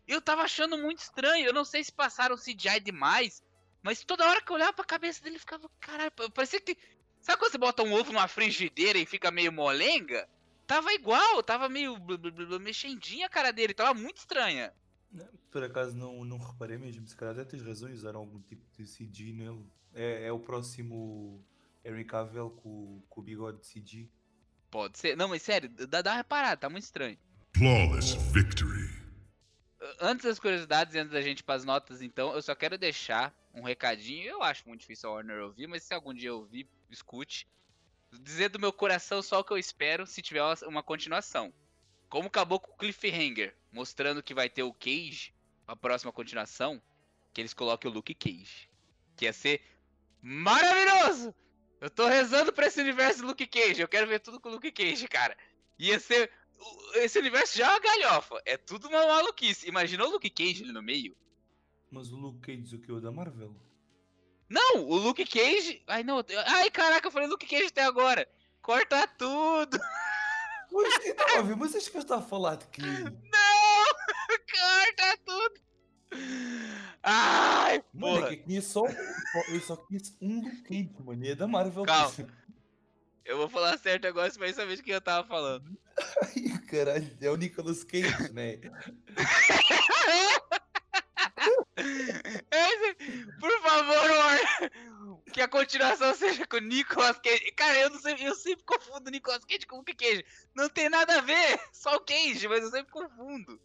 [0.06, 3.42] Eu tava achando muito estranho, eu não sei se passaram CGI demais,
[3.82, 6.78] mas toda hora que eu olhava pra cabeça dele ficava, caralho, parecia que.
[7.20, 10.26] Sabe quando você bota um ovo numa frigideira e fica meio molenga?
[10.66, 11.98] Tava igual, tava meio
[12.60, 14.72] mexendinha a cara dele, tava muito estranha.
[15.10, 18.64] Não, Por acaso não, não reparei mesmo, se calhar até tens razão, usaram algum tipo
[18.76, 19.64] de CG nele.
[19.94, 21.44] É, é o próximo
[21.84, 24.10] Henry Cavill com, com o bigode de CG.
[24.70, 25.16] Pode ser.
[25.16, 27.18] Não, mas sério, dá, dá uma reparada, tá muito estranho.
[27.56, 28.88] Flawless victory.
[30.00, 33.34] Antes das curiosidades e antes da gente ir pras notas, então, eu só quero deixar
[33.54, 34.26] um recadinho.
[34.26, 37.48] Eu acho muito difícil a Warner ouvir, mas se algum dia eu ouvir, escute.
[38.20, 41.52] Dizer do meu coração só o que eu espero se tiver uma continuação.
[42.08, 45.34] Como acabou com o Cliffhanger, mostrando que vai ter o Cage,
[45.66, 46.80] a próxima continuação,
[47.32, 48.70] que eles coloquem o Luke Cage.
[49.16, 49.62] Que ia ser
[50.22, 51.34] maravilhoso!
[51.80, 54.72] Eu tô rezando pra esse universo Luke Cage, eu quero ver tudo com o Luke
[54.72, 55.36] Cage, cara.
[55.78, 56.30] Ia ser.
[56.94, 59.68] Esse universo já é uma galhofa, é tudo uma maluquice.
[59.68, 61.16] Imaginou o Luke Cage ali no meio?
[61.90, 62.90] Mas o Luke Cage, o que?
[62.90, 63.54] O da Marvel?
[64.48, 65.82] Não, o Luke Cage.
[65.86, 66.24] Ai, não.
[66.46, 68.28] Ai, caraca, eu falei Luke Cage até agora.
[68.60, 69.78] Corta tudo.
[70.70, 72.82] Mas, então, a ver, mas acho que eu estava a falar de que.
[72.82, 73.08] Não!
[74.50, 75.60] Corta tudo.
[77.02, 78.84] Ai, Mano, é que eu conheço só,
[79.48, 81.84] eu só conheço um Luke Cage, mano, e é da Marvel.
[81.84, 82.26] Calma.
[83.24, 85.78] Eu vou falar certo agora, você vai saber de quem eu tava falando.
[86.22, 88.58] Ai, caralho, é o Nicolas Cage, né?
[93.38, 94.72] Por favor, Warner,
[95.32, 97.52] que a continuação seja com o Nicolas Cage.
[97.52, 100.24] Cara, eu não sei, eu sempre confundo Nicolas Cage com o Luke Cage.
[100.54, 103.60] Não tem nada a ver, só o Cage, mas eu sempre confundo.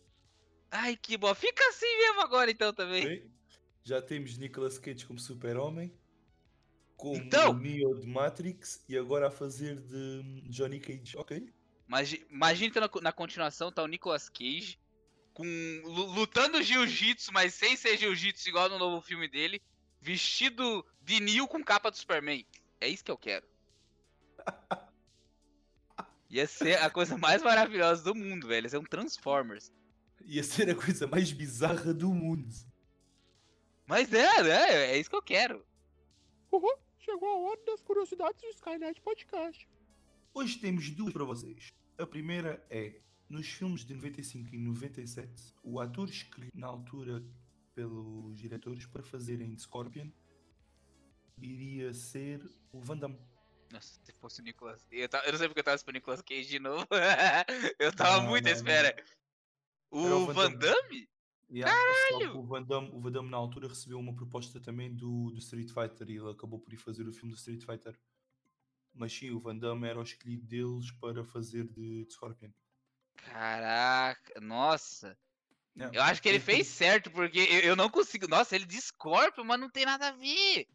[0.71, 1.34] Ai, que bom.
[1.36, 3.06] Fica assim mesmo agora então também.
[3.06, 3.32] Bem,
[3.84, 5.93] Já temos Nicolas Cage como super-homem,
[6.95, 7.52] como Então!
[7.52, 11.15] o Neo de Matrix e agora a fazer de Johnny Cage.
[11.17, 11.54] Ok.
[11.88, 14.80] Magi- Imagina então na, na continuação tá o Nicolas Cage
[15.34, 15.43] com
[15.84, 19.62] lu- lutando jiu-jitsu, mas sem ser jiu-jitsu igual no novo filme dele,
[20.04, 22.46] vestido de Neo com capa do Superman.
[22.80, 23.48] É isso que eu quero.
[26.30, 28.66] Ia ser a coisa mais maravilhosa do mundo, velho.
[28.66, 29.72] Ia ser um Transformers.
[30.26, 32.50] Ia ser a coisa mais bizarra do mundo.
[33.86, 35.66] Mas é, é, é isso que eu quero.
[36.52, 39.68] Uhum, chegou a hora das curiosidades do Skynet Podcast.
[40.34, 41.74] Hoje temos duas para vocês.
[41.98, 47.24] A primeira é, nos filmes de 95 e 97, o ator escolhido na altura
[47.73, 50.09] pelos diretores para fazerem de Scorpion
[51.38, 53.19] iria ser o Van Damme.
[53.71, 54.86] Nossa, se fosse o Nicolas.
[54.91, 56.88] Eu, eu não sei porque eu tava esperando o Nicolas Cage de novo.
[57.79, 58.89] eu tava Não, muito à espera.
[58.89, 59.05] Era
[59.89, 60.57] O o Van Van Damme.
[60.57, 61.09] Damme?
[61.51, 61.71] Yeah,
[62.07, 65.38] que O Van, Damme, o Van Damme na altura recebeu uma proposta também do, do
[65.38, 67.99] Street Fighter e ele acabou por ir fazer o filme do Street Fighter.
[68.93, 72.51] Mas sim, o Van Damme era o escolhido deles para fazer de, de Scorpion.
[73.15, 75.17] Caraca, nossa.
[75.75, 75.97] Yeah.
[75.97, 78.27] Eu acho que ele fez certo, porque eu, eu não consigo.
[78.27, 80.67] Nossa, ele Scorpion, mas não tem nada a ver.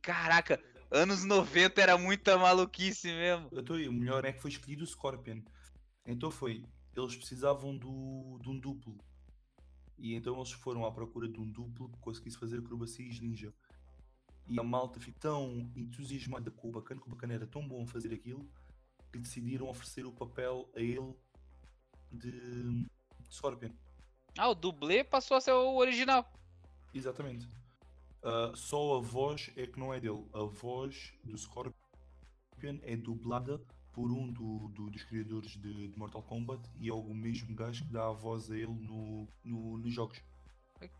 [0.00, 3.48] Caraca, anos 90 era muita maluquice mesmo.
[3.52, 5.42] Eu tô aí, o melhor é que foi escolhido o Scorpion.
[6.06, 6.64] Então foi,
[6.96, 8.96] eles precisavam do, de um duplo.
[9.98, 13.52] E então eles foram à procura de um duplo que conseguisse fazer acrobacias ninja.
[14.46, 17.82] E a malta ficou tão entusiasmada com o bacana, que o bacana era tão bom
[17.82, 18.46] a fazer aquilo,
[19.10, 21.14] que decidiram oferecer o papel a ele
[22.12, 22.86] de
[23.34, 23.70] Scorpion.
[24.38, 26.30] Ah, o dublê passou a ser o original.
[26.92, 27.46] Exatamente.
[28.22, 30.24] Ah, só a voz é que não é dele.
[30.32, 31.72] A voz do Scorpion
[32.82, 33.60] é dublada
[33.92, 37.84] por um do- do- dos criadores de, de Mortal Kombat e é o mesmo gajo
[37.84, 40.20] que dá a voz a ele no, no- nos jogos.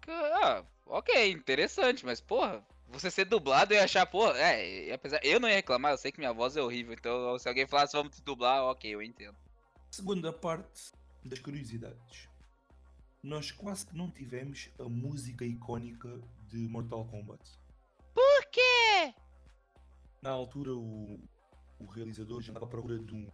[0.06, 5.20] Ah, ok, interessante, mas porra, você ser dublado ia achar, porra, é, e apesar.
[5.24, 7.96] Eu não ia reclamar, eu sei que minha voz é horrível, então se alguém falasse
[7.96, 9.36] vamos te dublar, ok, eu entendo.
[9.90, 10.92] Segunda parte
[11.24, 12.28] das curiosidades.
[13.22, 17.42] Nós quase que não tivemos a música icónica de Mortal Kombat.
[18.14, 19.14] Por quê?
[20.22, 21.18] Na altura, o,
[21.80, 23.30] o realizador já estava à procura de, um-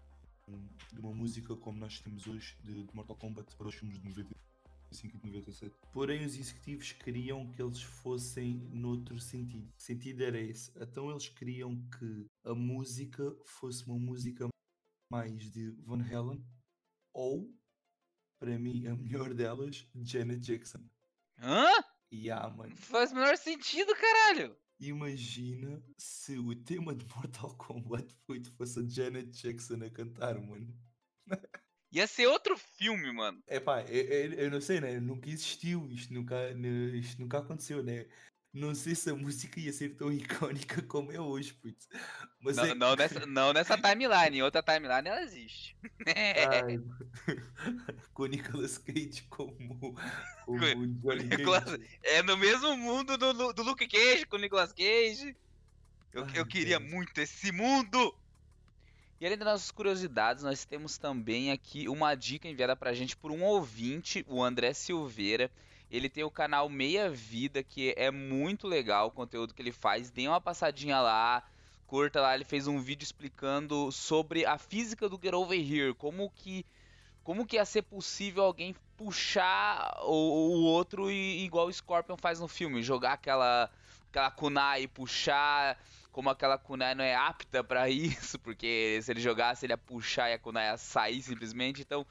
[0.93, 4.09] de uma música como nós temos hoje de, de Mortal Kombat para os filmes de
[4.09, 5.75] 95 e de 97.
[5.93, 9.69] Porém, os executivos queriam que eles fossem noutro sentido.
[9.77, 10.71] O sentido era esse.
[10.81, 14.49] Então, eles queriam que a música fosse uma música
[15.13, 16.45] mais de Van Halen
[17.13, 17.53] ou,
[18.41, 20.81] para mim, a melhor delas, Janet Jackson.
[21.39, 21.69] Hã?
[22.11, 22.75] E ah, mano.
[22.77, 24.57] Faz o menor sentido, caralho.
[24.81, 30.75] Imagina se o tema de Mortal Kombat foi- fosse a Janet Jackson a cantar, mano.
[31.93, 33.43] Ia ser outro filme, mano.
[33.47, 34.99] É pá, eu, eu- eu não sei, né?
[35.01, 36.37] Nunca existiu, isto nunca,
[36.95, 38.07] isto nunca aconteceu, né?
[38.53, 41.89] Não sei se a música ia ser tão icónica como é hoje, putz.
[42.41, 45.77] Mas Não, é não nessa, não nessa timeline, em outra timeline ela existe.
[46.07, 46.81] Ai,
[48.13, 49.95] com o Nicolas Cage como,
[50.45, 51.99] como o Johnny Nicolas- Cage.
[52.03, 55.37] É no mesmo mundo do, do Luke Cage com o Nicolas Cage.
[56.13, 56.91] Eu, Ai, eu queria Deus.
[56.91, 58.15] muito esse mundo!
[59.21, 63.31] E além das nossas curiosidades, nós temos também aqui uma dica enviada pra gente por
[63.31, 65.51] um ouvinte, o André Silveira.
[65.91, 70.11] Ele tem o canal Meia Vida, que é muito legal o conteúdo que ele faz.
[70.11, 71.43] Dê uma passadinha lá,
[71.87, 72.35] curta lá.
[72.35, 76.65] Ele fez um vídeo explicando sobre a física do Get Over Here, como que
[77.23, 82.41] como que ia ser possível alguém puxar o, o outro e, igual o Scorpion faz
[82.41, 83.71] no filme, jogar aquela
[84.09, 85.79] aquela kunai e puxar,
[86.11, 90.31] como aquela kunai não é apta pra isso, porque se ele jogasse ele ia puxar
[90.31, 91.83] e a kunai ia sair simplesmente.
[91.83, 92.07] Então,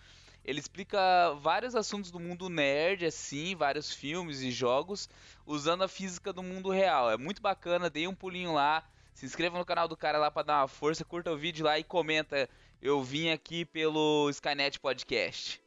[0.50, 1.00] ele explica
[1.42, 5.08] vários assuntos do mundo nerd assim, vários filmes e jogos
[5.46, 7.12] usando a física do mundo real.
[7.12, 8.84] É muito bacana, dê um pulinho lá.
[9.14, 11.78] Se inscreva no canal do cara lá pra dar uma força, curta o vídeo lá
[11.78, 12.50] e comenta
[12.82, 15.62] eu vim aqui pelo Skynet Podcast.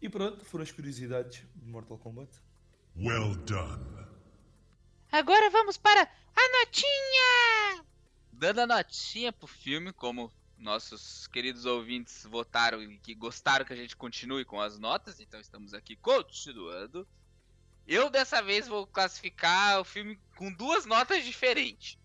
[0.00, 2.30] E pronto, foram as curiosidades de Mortal Kombat.
[2.96, 3.84] Well done.
[5.10, 7.84] Agora vamos para a notinha!
[8.32, 13.76] Dando a notinha pro filme, como nossos queridos ouvintes votaram e que gostaram que a
[13.76, 17.08] gente continue com as notas, então estamos aqui continuando.
[17.86, 21.98] Eu dessa vez vou classificar o filme com duas notas diferentes.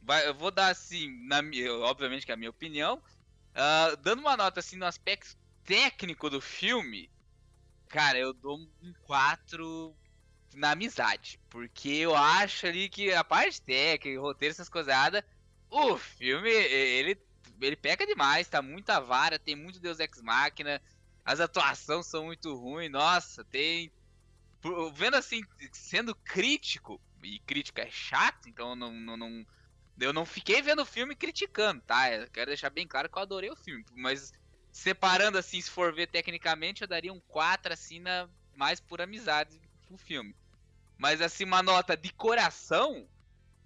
[0.00, 1.40] Vai- eu vou dar assim, na,
[1.86, 3.02] obviamente que é a minha opinião,
[3.54, 7.12] ah, dando uma nota assim no aspecto técnico do filme,
[7.88, 9.96] cara, eu dou um 4
[10.54, 11.40] na amizade.
[11.48, 15.22] Porque eu acho ali que a parte técnica, roteiro, essas coisadas,
[15.70, 17.16] o filme, ele,
[17.66, 20.82] ele peca demais, tá muita vara, tem muito Deus Ex Machina,
[21.24, 23.92] as atuações são muito ruins, nossa, tem.
[24.94, 25.40] Vendo assim,
[25.72, 29.44] sendo crítico, e crítica é chato, então não, não, não-
[30.00, 32.12] eu não fiquei vendo o filme criticando, tá?
[32.12, 34.30] Eu quero deixar bem claro que eu adorei o filme, mas
[34.72, 39.60] separando assim, se for ver tecnicamente, eu daria um 4 assim na mais por amizade
[39.86, 40.36] pro filme.
[40.98, 43.08] Mas assim, uma nota de coração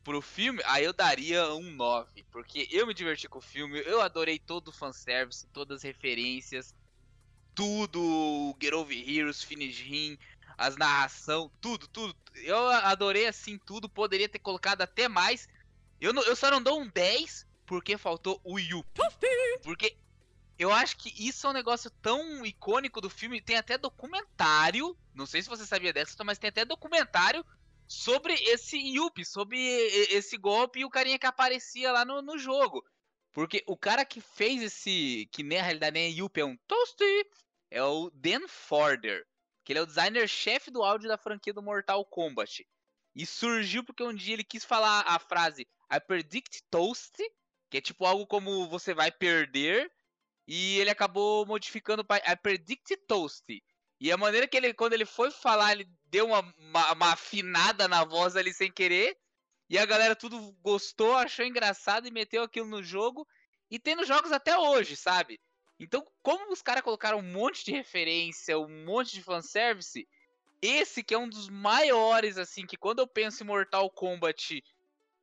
[0.06, 2.24] pro filme, aí eu daria um 9.
[2.30, 6.72] Porque eu me diverti com o filme, eu adorei todo o fanservice, todas as referências,
[7.56, 10.16] tudo, o Get Over Heroes, Finish Him,
[10.56, 12.14] as narração, tudo, tudo.
[12.36, 15.48] Eu adorei assim tudo, poderia ter colocado até mais.
[16.00, 19.02] Eu, não- eu só não dou um 10 porque faltou o Yuppie.
[19.64, 19.96] Porque
[20.56, 23.40] eu acho que isso é um negócio tão icônico do filme.
[23.40, 24.96] Tem até documentário.
[25.12, 27.44] Não sei se você sabia dessa, mas tem até documentário
[27.88, 29.58] sobre esse Yuppie, sobre
[30.10, 32.84] esse golpe e o carinha que aparecia lá no, no jogo.
[33.32, 35.28] Porque o cara que fez esse.
[35.30, 37.26] Que nem a realidade nem é Yuppie, é um Toasty.
[37.70, 39.26] É o Dan Forder.
[39.64, 42.66] Que ele é o designer-chefe do áudio da franquia do Mortal Kombat.
[43.14, 47.16] E surgiu porque um dia ele quis falar a frase I predict toast,
[47.70, 49.90] que é tipo algo como você vai perder,
[50.46, 53.44] e ele acabou modificando para I predict toast.
[54.00, 57.88] E a maneira que ele, quando ele foi falar, ele deu uma, uma, uma afinada
[57.88, 59.16] na voz ali sem querer,
[59.68, 63.26] e a galera tudo gostou, achou engraçado e meteu aquilo no jogo,
[63.70, 65.40] e tem nos jogos até hoje, sabe?
[65.78, 70.06] Então, como os caras colocaram um monte de referência, um monte de fanservice,
[70.62, 74.62] esse que é um dos maiores, assim, que quando eu penso em Mortal Kombat,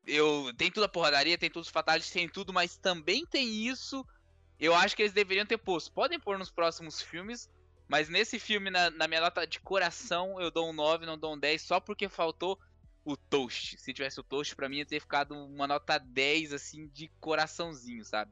[0.06, 4.06] eu tem tudo a porradaria, tem tudo os fatalities, tem tudo, mas também tem isso.
[4.60, 5.92] Eu acho que eles deveriam ter posto.
[5.92, 7.50] Podem pôr nos próximos filmes,
[7.94, 11.36] mas nesse filme, na, na minha nota de coração, eu dou um 9, não dou
[11.36, 12.60] um 10, só porque faltou
[13.06, 13.78] o Toast.
[13.78, 18.04] Se tivesse o Toast, pra mim ia ter ficado uma nota 10, assim, de coraçãozinho,
[18.04, 18.32] sabe?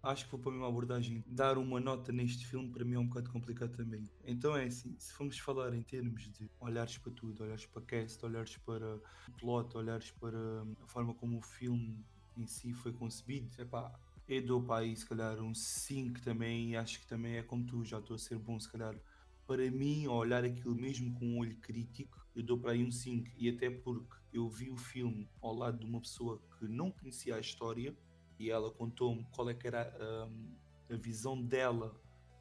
[0.00, 1.24] Acho que vou para a mesma abordagem.
[1.26, 4.08] Dar uma nota neste filme para mim é um bocado complicado também.
[4.24, 8.24] Então é assim, se formos falar em termos de olhares para tudo, olhares para cast,
[8.24, 9.00] olhares para
[9.40, 10.38] plot, olhares para
[10.84, 11.98] a forma como o filme
[12.36, 13.92] em si foi concebido, epá,
[14.28, 17.64] eu dou para aí se calhar um 5 também e acho que também é como
[17.64, 18.98] tu, já estou a ser bom se calhar.
[19.46, 23.30] Para mim, olhar aquilo mesmo com um olho crítico, eu dou para aí um 5
[23.36, 27.36] e até porque eu vi o filme ao lado de uma pessoa que não conhecia
[27.36, 27.96] a história
[28.38, 30.56] e ela contou-me qual é que era hum,
[30.90, 31.94] a visão dela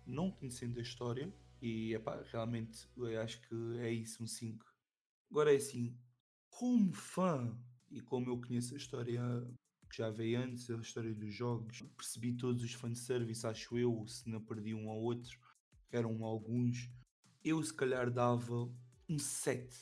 [0.06, 1.32] não conhecendo a história
[1.62, 4.66] e epá, realmente eu acho que é isso, um 5.
[5.30, 5.96] Agora é assim,
[6.50, 7.56] como fã
[7.92, 9.22] e como eu conheço a história
[9.90, 14.30] que já veio antes, a história dos jogos, percebi todos os fanservice, acho eu, se
[14.30, 15.40] não perdi um ao outro,
[15.92, 16.90] eram alguns,
[17.44, 18.70] eu se calhar dava
[19.08, 19.74] um 7.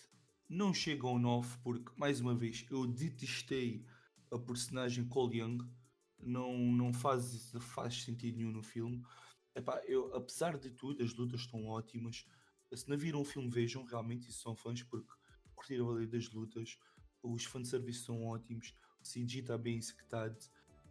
[0.49, 3.85] Não chega ao 9 porque, mais uma vez, eu detestei
[4.31, 5.59] a personagem Cole Young,
[6.19, 9.03] não, não faz, faz sentido nenhum no filme.
[9.55, 12.25] Epá, eu, apesar de tudo, as lutas estão ótimas.
[12.73, 15.11] Se não viram o filme, vejam realmente, isso são fãs, porque
[15.53, 16.77] curtiram a lei das lutas.
[17.21, 18.73] Os fanservice são ótimos,
[19.03, 20.37] CG está bem executado.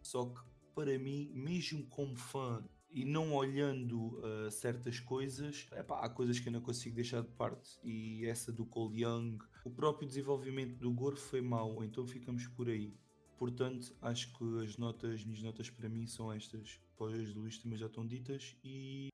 [0.01, 0.41] Só que,
[0.75, 6.47] para mim, mesmo como fã e não olhando uh, certas coisas, epá, há coisas que
[6.47, 7.79] eu não consigo deixar de parte.
[7.83, 12.69] E essa do Cole Young, o próprio desenvolvimento do Gore foi mau, então ficamos por
[12.69, 12.93] aí.
[13.37, 16.79] Portanto, acho que as notas, as minhas notas para mim são estas.
[16.95, 18.55] Pois as do Luís também já estão ditas.
[18.63, 19.09] E.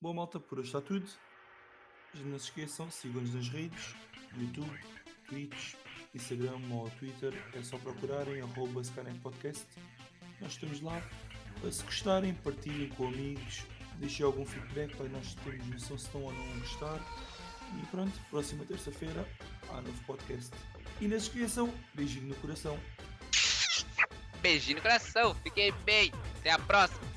[0.00, 1.06] Bom, malta, por hoje está tudo.
[2.24, 3.94] Não se esqueçam, sigam-nos nas redes:
[4.38, 4.80] YouTube,
[5.28, 5.74] Twitch,
[6.16, 7.32] Instagram ou Twitter.
[7.54, 8.82] É só procurarem arroba
[9.22, 9.66] Podcast.
[10.40, 11.00] Nós estamos lá.
[11.70, 13.64] Se gostarem, partilhem com amigos.
[13.98, 17.00] Deixem algum feedback para nós termos noção se estão ou não a gostar.
[17.74, 19.26] E pronto, próxima terça-feira
[19.70, 20.50] há novo podcast.
[21.00, 22.78] E não se esqueçam, beijinho no coração.
[24.40, 27.15] Beijinho no coração, fiquem bem, até a próxima.